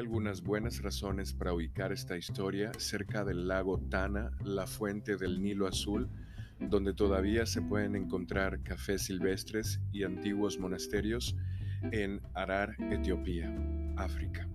algunas 0.00 0.42
buenas 0.42 0.82
razones 0.82 1.34
para 1.34 1.52
ubicar 1.52 1.92
esta 1.92 2.16
historia 2.16 2.72
cerca 2.78 3.22
del 3.22 3.46
lago 3.46 3.78
Tana, 3.90 4.30
la 4.42 4.66
fuente 4.66 5.16
del 5.16 5.42
Nilo 5.42 5.66
Azul, 5.66 6.08
donde 6.58 6.94
todavía 6.94 7.44
se 7.44 7.60
pueden 7.60 7.94
encontrar 7.94 8.62
cafés 8.62 9.02
silvestres 9.02 9.78
y 9.92 10.04
antiguos 10.04 10.58
monasterios 10.58 11.36
en 11.92 12.22
Arar, 12.34 12.76
Etiopía, 12.90 13.54
África. 13.96 14.48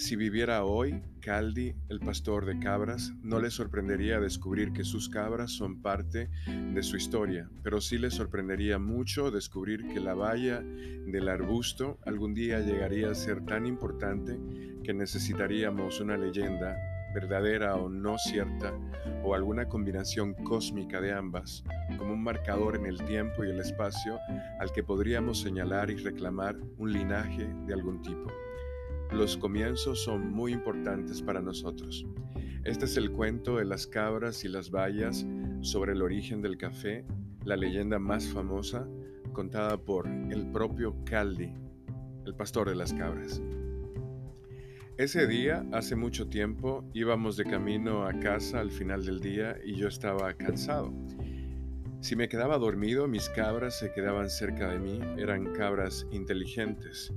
Si 0.00 0.16
viviera 0.16 0.64
hoy, 0.64 1.02
Caldi, 1.20 1.74
el 1.90 2.00
pastor 2.00 2.46
de 2.46 2.58
cabras, 2.58 3.12
no 3.22 3.38
le 3.38 3.50
sorprendería 3.50 4.18
descubrir 4.18 4.72
que 4.72 4.82
sus 4.82 5.10
cabras 5.10 5.50
son 5.52 5.82
parte 5.82 6.30
de 6.46 6.82
su 6.82 6.96
historia, 6.96 7.50
pero 7.62 7.82
sí 7.82 7.98
le 7.98 8.10
sorprendería 8.10 8.78
mucho 8.78 9.30
descubrir 9.30 9.86
que 9.88 10.00
la 10.00 10.14
valla 10.14 10.62
del 10.62 11.28
arbusto 11.28 11.98
algún 12.06 12.32
día 12.32 12.60
llegaría 12.60 13.10
a 13.10 13.14
ser 13.14 13.44
tan 13.44 13.66
importante 13.66 14.40
que 14.82 14.94
necesitaríamos 14.94 16.00
una 16.00 16.16
leyenda, 16.16 16.78
verdadera 17.12 17.76
o 17.76 17.90
no 17.90 18.16
cierta, 18.16 18.72
o 19.22 19.34
alguna 19.34 19.68
combinación 19.68 20.32
cósmica 20.32 21.02
de 21.02 21.12
ambas, 21.12 21.62
como 21.98 22.14
un 22.14 22.22
marcador 22.22 22.74
en 22.74 22.86
el 22.86 23.04
tiempo 23.04 23.44
y 23.44 23.50
el 23.50 23.60
espacio 23.60 24.18
al 24.60 24.72
que 24.72 24.82
podríamos 24.82 25.42
señalar 25.42 25.90
y 25.90 25.96
reclamar 25.96 26.56
un 26.78 26.90
linaje 26.90 27.46
de 27.66 27.74
algún 27.74 28.00
tipo. 28.00 28.30
Los 29.12 29.36
comienzos 29.36 30.04
son 30.04 30.30
muy 30.30 30.52
importantes 30.52 31.20
para 31.20 31.40
nosotros. 31.40 32.06
Este 32.64 32.84
es 32.84 32.96
el 32.96 33.10
cuento 33.10 33.56
de 33.56 33.64
las 33.64 33.88
cabras 33.88 34.44
y 34.44 34.48
las 34.48 34.70
bayas 34.70 35.26
sobre 35.62 35.92
el 35.92 36.02
origen 36.02 36.40
del 36.40 36.56
café, 36.56 37.04
la 37.44 37.56
leyenda 37.56 37.98
más 37.98 38.28
famosa 38.28 38.86
contada 39.32 39.78
por 39.78 40.06
el 40.06 40.46
propio 40.52 40.94
Caldi, 41.04 41.52
el 42.24 42.36
pastor 42.36 42.68
de 42.68 42.76
las 42.76 42.94
cabras. 42.94 43.42
Ese 44.96 45.26
día, 45.26 45.66
hace 45.72 45.96
mucho 45.96 46.28
tiempo, 46.28 46.84
íbamos 46.94 47.36
de 47.36 47.46
camino 47.46 48.04
a 48.04 48.12
casa 48.20 48.60
al 48.60 48.70
final 48.70 49.04
del 49.04 49.20
día 49.20 49.56
y 49.64 49.74
yo 49.74 49.88
estaba 49.88 50.32
cansado. 50.34 50.92
Si 52.00 52.14
me 52.14 52.28
quedaba 52.28 52.58
dormido, 52.58 53.08
mis 53.08 53.28
cabras 53.28 53.76
se 53.76 53.92
quedaban 53.92 54.30
cerca 54.30 54.68
de 54.68 54.78
mí, 54.78 55.00
eran 55.18 55.52
cabras 55.52 56.06
inteligentes 56.12 57.12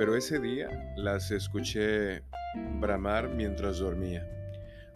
pero 0.00 0.16
ese 0.16 0.40
día 0.40 0.94
las 0.96 1.30
escuché 1.30 2.22
bramar 2.80 3.28
mientras 3.28 3.80
dormía. 3.80 4.26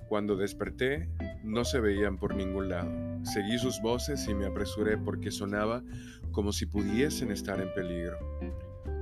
Cuando 0.08 0.34
desperté, 0.34 1.10
no 1.42 1.66
se 1.66 1.78
veían 1.78 2.16
por 2.16 2.34
ningún 2.34 2.70
lado. 2.70 2.90
Seguí 3.22 3.58
sus 3.58 3.82
voces 3.82 4.26
y 4.28 4.34
me 4.34 4.46
apresuré 4.46 4.96
porque 4.96 5.30
sonaba 5.30 5.82
como 6.32 6.52
si 6.52 6.64
pudiesen 6.64 7.30
estar 7.30 7.60
en 7.60 7.74
peligro. 7.74 8.16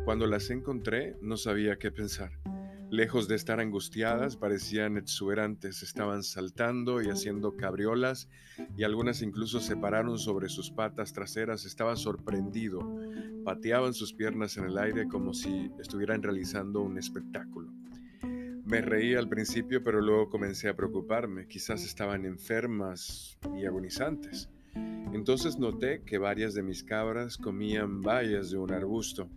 Cuando 0.05 0.27
las 0.27 0.51
encontré, 0.51 1.17
no 1.21 1.37
sabía 1.37 1.77
qué 1.77 1.93
pensar. 1.93 2.33
Lejos 2.93 3.27
de 3.27 3.37
estar 3.37 3.59
angustiadas, 3.59 4.37
parecían 4.37 4.99
exuberantes, 4.99 5.83
estaban 5.83 6.23
saltando 6.23 7.01
y 7.01 7.09
haciendo 7.09 7.57
cabriolas 7.57 8.29
y 8.77 8.83
algunas 8.83 9.23
incluso 9.23 9.61
se 9.61 9.79
pararon 9.79 10.19
sobre 10.19 10.51
sus 10.51 10.71
patas 10.71 11.15
traseras. 11.15 11.65
Estaba 11.65 11.97
sorprendido, 11.97 12.81
pateaban 13.47 13.95
sus 13.95 14.13
piernas 14.13 14.59
en 14.59 14.65
el 14.65 14.77
aire 14.77 15.09
como 15.09 15.33
si 15.33 15.71
estuvieran 15.81 16.23
realizando 16.23 16.83
un 16.83 16.99
espectáculo. 16.99 17.73
Me 18.67 18.83
reí 18.83 19.15
al 19.15 19.27
principio, 19.31 19.83
pero 19.83 20.03
luego 20.03 20.29
comencé 20.29 20.69
a 20.69 20.77
preocuparme. 20.77 21.47
Quizás 21.47 21.87
estaban 21.87 22.27
enfermas 22.27 23.39
y 23.59 23.65
agonizantes. 23.65 24.51
Entonces 24.75 25.59
noté 25.59 26.03
que 26.05 26.19
varias 26.19 26.53
de 26.53 26.63
mis 26.63 26.85
cabras 26.85 27.39
comían 27.39 28.03
bayas 28.03 28.51
de 28.51 28.59
un 28.59 28.71
arbusto, 28.71 29.31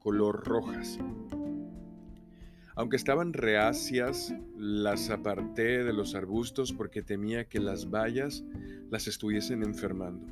color 0.00 0.44
rojas. 0.44 0.98
Aunque 2.76 2.96
estaban 2.96 3.32
reacias, 3.32 4.34
las 4.54 5.08
aparté 5.08 5.82
de 5.82 5.94
los 5.94 6.14
arbustos 6.14 6.74
porque 6.74 7.00
temía 7.00 7.48
que 7.48 7.58
las 7.58 7.88
bayas 7.88 8.44
las 8.90 9.08
estuviesen 9.08 9.62
enfermando. 9.62 10.26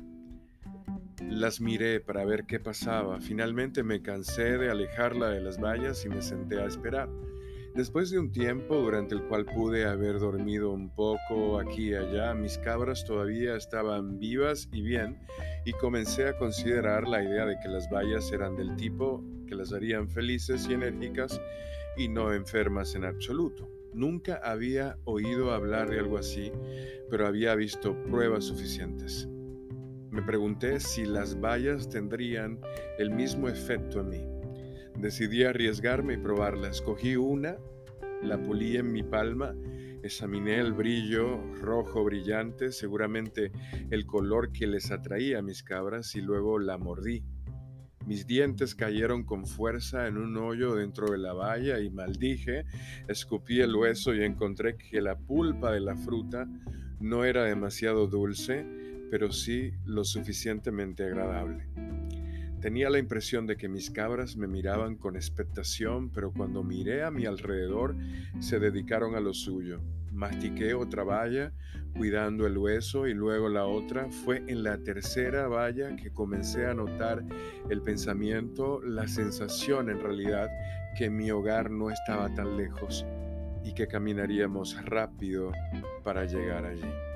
Las 1.27 1.59
miré 1.59 1.99
para 1.99 2.23
ver 2.23 2.45
qué 2.45 2.59
pasaba. 2.59 3.19
Finalmente 3.19 3.81
me 3.81 4.03
cansé 4.03 4.59
de 4.59 4.69
alejarla 4.69 5.29
de 5.29 5.41
las 5.41 5.59
bayas 5.59 6.05
y 6.05 6.09
me 6.09 6.21
senté 6.21 6.59
a 6.59 6.67
esperar. 6.67 7.09
Después 7.75 8.09
de 8.09 8.19
un 8.19 8.31
tiempo 8.31 8.77
durante 8.77 9.15
el 9.15 9.23
cual 9.23 9.43
pude 9.43 9.83
haber 9.83 10.17
dormido 10.17 10.71
un 10.71 10.89
poco 10.89 11.59
aquí 11.59 11.89
y 11.89 11.95
allá, 11.95 12.33
mis 12.33 12.57
cabras 12.57 13.03
todavía 13.03 13.57
estaban 13.57 14.17
vivas 14.17 14.69
y 14.71 14.81
bien, 14.81 15.19
y 15.65 15.73
comencé 15.73 16.25
a 16.29 16.37
considerar 16.37 17.05
la 17.05 17.21
idea 17.21 17.45
de 17.45 17.59
que 17.59 17.67
las 17.67 17.89
bayas 17.89 18.31
eran 18.31 18.55
del 18.55 18.77
tipo 18.77 19.21
que 19.45 19.55
las 19.55 19.73
harían 19.73 20.07
felices 20.07 20.65
y 20.69 20.73
enérgicas 20.73 21.41
y 21.97 22.07
no 22.07 22.33
enfermas 22.33 22.95
en 22.95 23.03
absoluto. 23.03 23.69
Nunca 23.93 24.39
había 24.41 24.97
oído 25.03 25.51
hablar 25.51 25.89
de 25.89 25.99
algo 25.99 26.17
así, 26.17 26.53
pero 27.09 27.27
había 27.27 27.55
visto 27.55 28.01
pruebas 28.03 28.45
suficientes. 28.45 29.27
Me 30.11 30.21
pregunté 30.21 30.79
si 30.79 31.03
las 31.03 31.41
bayas 31.41 31.89
tendrían 31.89 32.61
el 32.97 33.09
mismo 33.11 33.49
efecto 33.49 33.99
en 33.99 34.09
mí. 34.09 34.34
Decidí 34.97 35.43
arriesgarme 35.43 36.13
y 36.13 36.17
probarla. 36.17 36.69
Escogí 36.69 37.15
una, 37.15 37.57
la 38.21 38.41
pulí 38.41 38.77
en 38.77 38.91
mi 38.91 39.03
palma, 39.03 39.53
examiné 40.03 40.59
el 40.59 40.73
brillo 40.73 41.41
rojo 41.55 42.03
brillante, 42.03 42.71
seguramente 42.71 43.51
el 43.89 44.05
color 44.05 44.51
que 44.51 44.67
les 44.67 44.91
atraía 44.91 45.39
a 45.39 45.41
mis 45.41 45.63
cabras, 45.63 46.15
y 46.15 46.21
luego 46.21 46.59
la 46.59 46.77
mordí. 46.77 47.23
Mis 48.05 48.27
dientes 48.27 48.75
cayeron 48.75 49.23
con 49.23 49.47
fuerza 49.47 50.07
en 50.07 50.17
un 50.17 50.37
hoyo 50.37 50.75
dentro 50.75 51.11
de 51.11 51.17
la 51.17 51.33
valla 51.33 51.79
y 51.79 51.89
maldije, 51.89 52.65
escupí 53.07 53.61
el 53.61 53.75
hueso 53.75 54.13
y 54.13 54.23
encontré 54.23 54.77
que 54.77 55.01
la 55.01 55.17
pulpa 55.17 55.71
de 55.71 55.79
la 55.79 55.95
fruta 55.95 56.47
no 56.99 57.25
era 57.25 57.43
demasiado 57.43 58.05
dulce, 58.05 58.63
pero 59.09 59.31
sí 59.31 59.71
lo 59.85 60.03
suficientemente 60.03 61.03
agradable. 61.03 61.67
Tenía 62.61 62.89
la 62.89 62.99
impresión 62.99 63.45
de 63.45 63.57
que 63.57 63.67
mis 63.67 63.91
cabras 63.91 64.37
me 64.37 64.47
miraban 64.47 64.95
con 64.95 65.15
expectación, 65.15 66.09
pero 66.09 66.31
cuando 66.31 66.63
miré 66.63 67.03
a 67.03 67.11
mi 67.11 67.25
alrededor 67.25 67.95
se 68.39 68.59
dedicaron 68.59 69.15
a 69.15 69.19
lo 69.19 69.33
suyo. 69.33 69.81
Mastiqué 70.11 70.73
otra 70.73 71.03
valla, 71.03 71.51
cuidando 71.95 72.47
el 72.47 72.57
hueso, 72.57 73.05
y 73.07 73.13
luego 73.13 73.49
la 73.49 73.65
otra. 73.65 74.09
Fue 74.09 74.43
en 74.47 74.63
la 74.63 74.77
tercera 74.77 75.47
valla 75.47 75.95
que 75.95 76.11
comencé 76.11 76.65
a 76.65 76.73
notar 76.73 77.23
el 77.69 77.81
pensamiento, 77.81 78.81
la 78.81 79.07
sensación 79.07 79.89
en 79.89 79.99
realidad 79.99 80.49
que 80.97 81.09
mi 81.09 81.29
hogar 81.31 81.69
no 81.69 81.91
estaba 81.91 82.33
tan 82.33 82.55
lejos 82.55 83.05
y 83.63 83.73
que 83.73 83.87
caminaríamos 83.87 84.81
rápido 84.85 85.51
para 86.03 86.25
llegar 86.25 86.65
allí. 86.65 87.14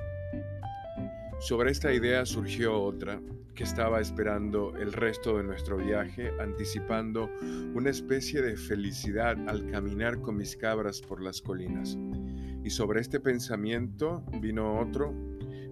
Sobre 1.40 1.70
esta 1.70 1.90
idea 1.90 2.26
surgió 2.26 2.82
otra 2.82 3.18
que 3.54 3.64
estaba 3.64 3.98
esperando 3.98 4.76
el 4.76 4.92
resto 4.92 5.38
de 5.38 5.42
nuestro 5.42 5.78
viaje, 5.78 6.30
anticipando 6.38 7.30
una 7.74 7.88
especie 7.88 8.42
de 8.42 8.58
felicidad 8.58 9.38
al 9.48 9.66
caminar 9.70 10.20
con 10.20 10.36
mis 10.36 10.54
cabras 10.54 11.00
por 11.00 11.22
las 11.22 11.40
colinas. 11.40 11.96
Y 12.62 12.68
sobre 12.68 13.00
este 13.00 13.20
pensamiento 13.20 14.22
vino 14.38 14.78
otro, 14.80 15.14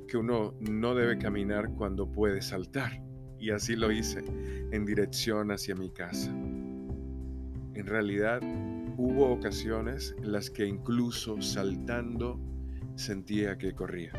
que 0.08 0.16
uno 0.16 0.54
no 0.58 0.94
debe 0.94 1.18
caminar 1.18 1.70
cuando 1.74 2.10
puede 2.10 2.40
saltar. 2.40 3.02
Y 3.38 3.50
así 3.50 3.76
lo 3.76 3.92
hice, 3.92 4.24
en 4.72 4.86
dirección 4.86 5.50
hacia 5.50 5.74
mi 5.74 5.90
casa. 5.90 6.30
En 6.30 7.84
realidad, 7.84 8.40
hubo 8.96 9.30
ocasiones 9.30 10.16
en 10.16 10.32
las 10.32 10.48
que 10.48 10.66
incluso 10.66 11.42
saltando 11.42 12.40
sentía 12.96 13.58
que 13.58 13.74
corría. 13.74 14.12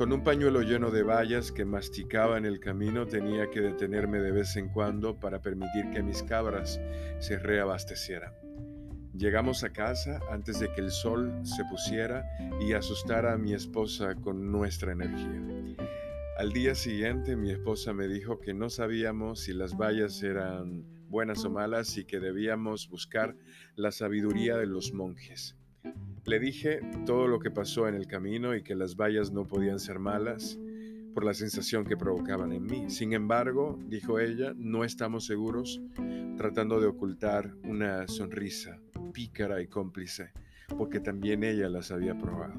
Con 0.00 0.14
un 0.14 0.24
pañuelo 0.24 0.62
lleno 0.62 0.90
de 0.90 1.02
bayas 1.02 1.52
que 1.52 1.66
masticaba 1.66 2.38
en 2.38 2.46
el 2.46 2.58
camino 2.58 3.06
tenía 3.06 3.50
que 3.50 3.60
detenerme 3.60 4.18
de 4.20 4.30
vez 4.30 4.56
en 4.56 4.70
cuando 4.70 5.20
para 5.20 5.42
permitir 5.42 5.90
que 5.90 6.02
mis 6.02 6.22
cabras 6.22 6.80
se 7.18 7.38
reabastecieran. 7.38 8.32
Llegamos 9.14 9.62
a 9.62 9.74
casa 9.74 10.18
antes 10.30 10.58
de 10.58 10.72
que 10.72 10.80
el 10.80 10.90
sol 10.90 11.30
se 11.44 11.66
pusiera 11.66 12.24
y 12.62 12.72
asustara 12.72 13.34
a 13.34 13.36
mi 13.36 13.52
esposa 13.52 14.14
con 14.14 14.50
nuestra 14.50 14.92
energía. 14.92 15.76
Al 16.38 16.50
día 16.54 16.74
siguiente 16.74 17.36
mi 17.36 17.50
esposa 17.50 17.92
me 17.92 18.08
dijo 18.08 18.40
que 18.40 18.54
no 18.54 18.70
sabíamos 18.70 19.40
si 19.40 19.52
las 19.52 19.76
bayas 19.76 20.22
eran 20.22 20.82
buenas 21.10 21.44
o 21.44 21.50
malas 21.50 21.98
y 21.98 22.06
que 22.06 22.20
debíamos 22.20 22.88
buscar 22.88 23.36
la 23.76 23.92
sabiduría 23.92 24.56
de 24.56 24.66
los 24.66 24.94
monjes. 24.94 25.59
Le 26.24 26.38
dije 26.38 26.80
todo 27.06 27.26
lo 27.26 27.40
que 27.40 27.50
pasó 27.50 27.88
en 27.88 27.94
el 27.94 28.06
camino 28.06 28.54
y 28.54 28.62
que 28.62 28.74
las 28.74 28.96
vallas 28.96 29.32
no 29.32 29.46
podían 29.46 29.78
ser 29.78 29.98
malas 29.98 30.58
por 31.14 31.24
la 31.24 31.34
sensación 31.34 31.84
que 31.84 31.96
provocaban 31.96 32.52
en 32.52 32.64
mí. 32.64 32.90
Sin 32.90 33.12
embargo, 33.12 33.78
dijo 33.88 34.18
ella, 34.18 34.52
no 34.56 34.84
estamos 34.84 35.26
seguros, 35.26 35.80
tratando 36.36 36.80
de 36.80 36.86
ocultar 36.86 37.54
una 37.64 38.06
sonrisa 38.06 38.78
pícara 39.12 39.60
y 39.60 39.66
cómplice, 39.66 40.32
porque 40.78 41.00
también 41.00 41.42
ella 41.42 41.68
las 41.68 41.90
había 41.90 42.16
probado. 42.16 42.54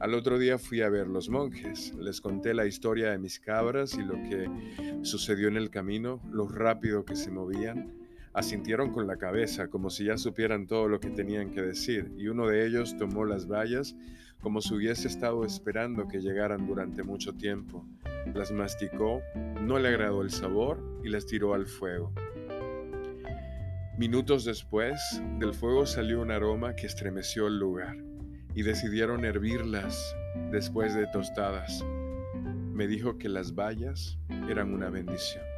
Al 0.00 0.14
otro 0.14 0.38
día 0.38 0.58
fui 0.58 0.80
a 0.80 0.88
ver 0.88 1.06
los 1.06 1.28
monjes, 1.28 1.94
les 1.94 2.20
conté 2.20 2.52
la 2.52 2.66
historia 2.66 3.10
de 3.10 3.18
mis 3.18 3.40
cabras 3.40 3.94
y 3.94 4.02
lo 4.02 4.14
que 4.14 4.50
sucedió 5.02 5.48
en 5.48 5.56
el 5.56 5.70
camino, 5.70 6.20
lo 6.30 6.48
rápido 6.48 7.04
que 7.04 7.16
se 7.16 7.30
movían, 7.30 8.03
Asintieron 8.34 8.92
con 8.92 9.06
la 9.06 9.16
cabeza, 9.16 9.68
como 9.68 9.90
si 9.90 10.04
ya 10.04 10.18
supieran 10.18 10.66
todo 10.66 10.88
lo 10.88 10.98
que 10.98 11.10
tenían 11.10 11.50
que 11.50 11.62
decir, 11.62 12.12
y 12.18 12.26
uno 12.26 12.48
de 12.48 12.66
ellos 12.66 12.96
tomó 12.98 13.24
las 13.24 13.46
vallas 13.46 13.96
como 14.44 14.60
si 14.60 14.74
hubiese 14.74 15.08
estado 15.08 15.46
esperando 15.46 16.06
que 16.06 16.20
llegaran 16.20 16.66
durante 16.66 17.02
mucho 17.02 17.32
tiempo. 17.32 17.86
Las 18.34 18.52
masticó, 18.52 19.22
no 19.62 19.78
le 19.78 19.88
agradó 19.88 20.20
el 20.20 20.30
sabor 20.30 21.00
y 21.02 21.08
las 21.08 21.24
tiró 21.24 21.54
al 21.54 21.66
fuego. 21.66 22.12
Minutos 23.96 24.44
después, 24.44 25.00
del 25.38 25.54
fuego 25.54 25.86
salió 25.86 26.20
un 26.20 26.30
aroma 26.30 26.74
que 26.74 26.86
estremeció 26.86 27.46
el 27.46 27.58
lugar 27.58 27.96
y 28.54 28.62
decidieron 28.62 29.24
hervirlas 29.24 30.14
después 30.50 30.94
de 30.94 31.06
tostadas. 31.06 31.84
Me 32.72 32.86
dijo 32.88 33.16
que 33.16 33.28
las 33.28 33.54
bayas 33.54 34.18
eran 34.48 34.74
una 34.74 34.90
bendición. 34.90 35.53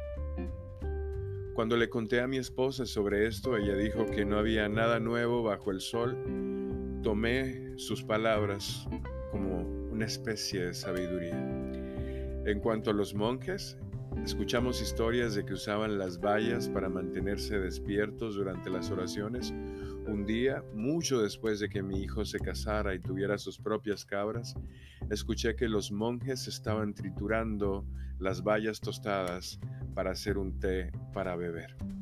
Cuando 1.57 1.75
le 1.75 1.89
conté 1.89 2.21
a 2.21 2.27
mi 2.27 2.37
esposa 2.37 2.85
sobre 2.85 3.25
esto, 3.25 3.57
ella 3.57 3.75
dijo 3.75 4.05
que 4.05 4.25
no 4.25 4.37
había 4.37 4.69
nada 4.69 4.99
nuevo 4.99 5.41
bajo 5.41 5.71
el 5.71 5.81
sol. 5.81 6.15
Tomé 7.01 7.75
sus 7.79 8.03
palabras 8.03 8.87
como 9.31 9.63
una 9.91 10.05
especie 10.05 10.67
de 10.67 10.75
sabiduría. 10.75 11.35
En 12.45 12.59
cuanto 12.59 12.91
a 12.91 12.93
los 12.93 13.15
monjes, 13.15 13.75
Escuchamos 14.23 14.81
historias 14.81 15.35
de 15.35 15.45
que 15.45 15.53
usaban 15.53 15.97
las 15.97 16.19
vallas 16.19 16.67
para 16.67 16.89
mantenerse 16.89 17.59
despiertos 17.59 18.35
durante 18.35 18.69
las 18.69 18.89
oraciones. 18.89 19.51
Un 20.05 20.25
día, 20.25 20.63
mucho 20.73 21.21
después 21.21 21.59
de 21.59 21.69
que 21.69 21.83
mi 21.83 22.01
hijo 22.01 22.25
se 22.25 22.39
casara 22.39 22.95
y 22.95 22.99
tuviera 22.99 23.37
sus 23.37 23.57
propias 23.57 24.05
cabras, 24.05 24.55
escuché 25.11 25.55
que 25.55 25.69
los 25.69 25.91
monjes 25.91 26.47
estaban 26.47 26.93
triturando 26.93 27.85
las 28.19 28.43
bayas 28.43 28.81
tostadas 28.81 29.59
para 29.97 30.11
hacer 30.11 30.37
un 30.37 30.59
té 30.59 30.91
para 31.11 31.35
beber. 31.35 31.96